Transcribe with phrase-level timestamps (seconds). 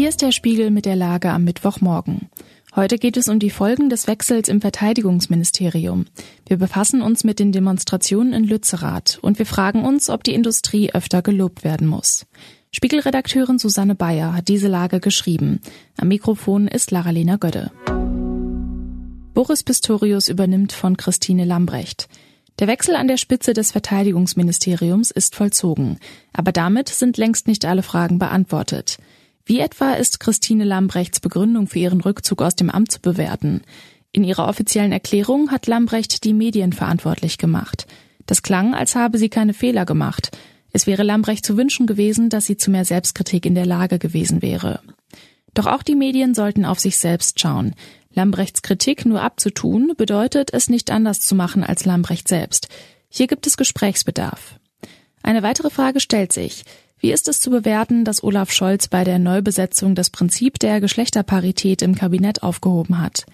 [0.00, 2.30] Hier ist der Spiegel mit der Lage am Mittwochmorgen.
[2.74, 6.06] Heute geht es um die Folgen des Wechsels im Verteidigungsministerium.
[6.48, 10.90] Wir befassen uns mit den Demonstrationen in Lützerath und wir fragen uns, ob die Industrie
[10.90, 12.24] öfter gelobt werden muss.
[12.72, 15.60] Spiegelredakteurin Susanne Bayer hat diese Lage geschrieben.
[15.98, 17.70] Am Mikrofon ist Lara-Lena Gödde.
[19.34, 22.08] Boris Pistorius übernimmt von Christine Lambrecht.
[22.58, 25.98] Der Wechsel an der Spitze des Verteidigungsministeriums ist vollzogen,
[26.32, 28.96] aber damit sind längst nicht alle Fragen beantwortet.
[29.50, 33.62] Wie etwa ist Christine Lambrechts Begründung für ihren Rückzug aus dem Amt zu bewerten?
[34.12, 37.88] In ihrer offiziellen Erklärung hat Lambrecht die Medien verantwortlich gemacht.
[38.26, 40.30] Das klang, als habe sie keine Fehler gemacht.
[40.70, 44.40] Es wäre Lambrecht zu wünschen gewesen, dass sie zu mehr Selbstkritik in der Lage gewesen
[44.40, 44.78] wäre.
[45.52, 47.74] Doch auch die Medien sollten auf sich selbst schauen.
[48.14, 52.68] Lambrechts Kritik nur abzutun, bedeutet es nicht anders zu machen als Lambrecht selbst.
[53.08, 54.60] Hier gibt es Gesprächsbedarf.
[55.24, 56.62] Eine weitere Frage stellt sich.
[57.00, 61.80] Wie ist es zu bewerten, dass Olaf Scholz bei der Neubesetzung das Prinzip der Geschlechterparität
[61.80, 63.24] im Kabinett aufgehoben hat?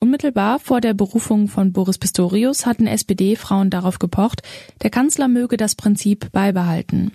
[0.00, 4.42] Unmittelbar vor der Berufung von Boris Pistorius hatten SPD-Frauen darauf gepocht,
[4.82, 7.12] der Kanzler möge das Prinzip beibehalten.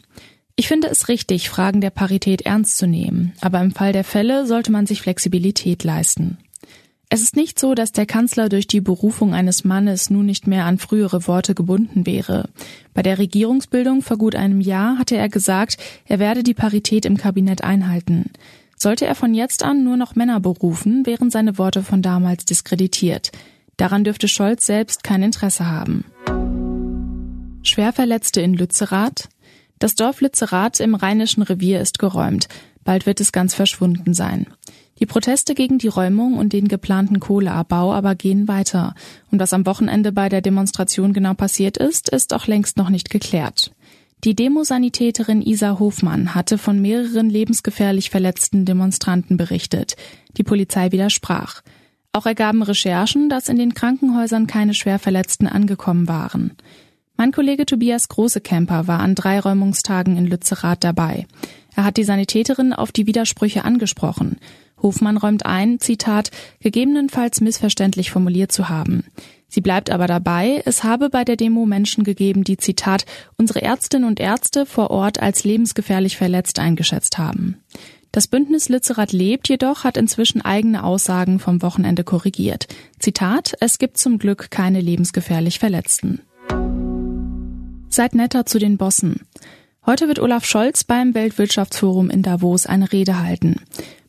[0.55, 4.47] Ich finde es richtig, Fragen der Parität ernst zu nehmen, aber im Fall der Fälle
[4.47, 6.37] sollte man sich Flexibilität leisten.
[7.09, 10.65] Es ist nicht so, dass der Kanzler durch die Berufung eines Mannes nun nicht mehr
[10.65, 12.49] an frühere Worte gebunden wäre.
[12.93, 17.15] Bei der Regierungsbildung vor gut einem Jahr hatte er gesagt, er werde die Parität im
[17.15, 18.31] Kabinett einhalten.
[18.75, 23.31] Sollte er von jetzt an nur noch Männer berufen, wären seine Worte von damals diskreditiert.
[23.77, 26.03] Daran dürfte Scholz selbst kein Interesse haben.
[27.63, 29.29] Schwerverletzte in Lützerath?
[29.79, 32.49] Das Dorf Lützerath im Rheinischen Revier ist geräumt.
[32.83, 34.47] Bald wird es ganz verschwunden sein.
[34.99, 38.95] Die Proteste gegen die Räumung und den geplanten Kohleabbau aber gehen weiter.
[39.31, 43.09] Und was am Wochenende bei der Demonstration genau passiert ist, ist auch längst noch nicht
[43.09, 43.71] geklärt.
[44.23, 49.95] Die Demosanitäterin Isa Hofmann hatte von mehreren lebensgefährlich verletzten Demonstranten berichtet.
[50.37, 51.61] Die Polizei widersprach.
[52.13, 56.53] Auch ergaben Recherchen, dass in den Krankenhäusern keine Schwerverletzten angekommen waren.
[57.15, 61.27] Mein Kollege Tobias Großekemper war an drei Räumungstagen in Lützerath dabei.
[61.75, 64.37] Er hat die Sanitäterin auf die Widersprüche angesprochen.
[64.81, 69.05] Hofmann räumt ein, Zitat, gegebenenfalls missverständlich formuliert zu haben.
[69.49, 73.05] Sie bleibt aber dabei, es habe bei der Demo Menschen gegeben, die, Zitat,
[73.37, 77.57] unsere Ärztinnen und Ärzte vor Ort als lebensgefährlich verletzt eingeschätzt haben.
[78.11, 82.67] Das Bündnis Lützerath lebt jedoch hat inzwischen eigene Aussagen vom Wochenende korrigiert.
[82.99, 86.21] Zitat, es gibt zum Glück keine lebensgefährlich Verletzten.
[87.89, 89.21] Seid netter zu den Bossen.
[89.85, 93.61] Heute wird Olaf Scholz beim Weltwirtschaftsforum in Davos eine Rede halten.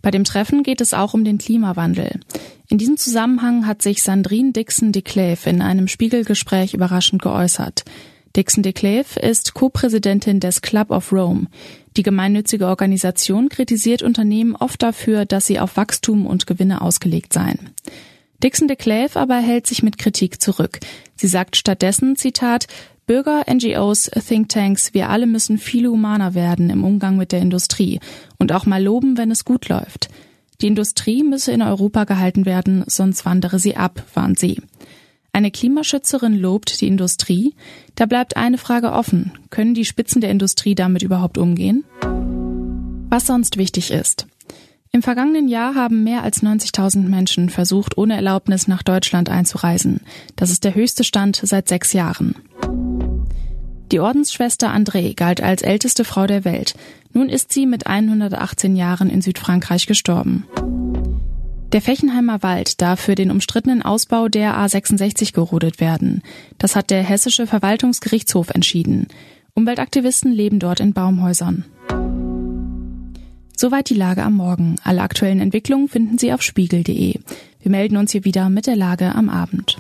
[0.02, 2.20] Bei dem Treffen geht es auch um den Klimawandel.
[2.68, 7.84] In diesem Zusammenhang hat sich Sandrine Dixon de Cleve in einem Spiegelgespräch überraschend geäußert.
[8.36, 11.46] Dixon de Cleve ist Co-Präsidentin des Club of Rome.
[11.96, 17.70] Die gemeinnützige Organisation kritisiert Unternehmen oft dafür, dass sie auf Wachstum und Gewinne ausgelegt seien.
[18.42, 20.78] Dixon de Cleve aber hält sich mit Kritik zurück.
[21.16, 22.68] Sie sagt stattdessen, Zitat,
[23.08, 28.00] Bürger, NGOs, Thinktanks, wir alle müssen viel humaner werden im Umgang mit der Industrie
[28.38, 30.10] und auch mal loben, wenn es gut läuft.
[30.60, 34.60] Die Industrie müsse in Europa gehalten werden, sonst wandere sie ab, warnt sie.
[35.32, 37.54] Eine Klimaschützerin lobt die Industrie.
[37.94, 39.32] Da bleibt eine Frage offen.
[39.48, 41.84] Können die Spitzen der Industrie damit überhaupt umgehen?
[43.08, 44.26] Was sonst wichtig ist.
[44.92, 50.02] Im vergangenen Jahr haben mehr als 90.000 Menschen versucht, ohne Erlaubnis nach Deutschland einzureisen.
[50.36, 52.34] Das ist der höchste Stand seit sechs Jahren.
[53.90, 56.74] Die Ordensschwester André galt als älteste Frau der Welt.
[57.12, 60.44] Nun ist sie mit 118 Jahren in Südfrankreich gestorben.
[61.72, 66.22] Der Fechenheimer Wald darf für den umstrittenen Ausbau der A66 gerodet werden.
[66.58, 69.08] Das hat der Hessische Verwaltungsgerichtshof entschieden.
[69.54, 71.64] Umweltaktivisten leben dort in Baumhäusern.
[73.56, 74.76] Soweit die Lage am Morgen.
[74.84, 77.18] Alle aktuellen Entwicklungen finden Sie auf spiegel.de.
[77.60, 79.78] Wir melden uns hier wieder mit der Lage am Abend.